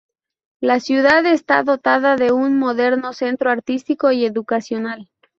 La 0.61 0.79
ciudad 0.79 1.27
está 1.27 1.61
dotada 1.61 2.15
de 2.15 2.31
un 2.31 2.57
moderno 2.57 3.13
Centro 3.13 3.51
Artístico 3.51 4.11
y 4.11 4.25
Educacional. 4.25 5.11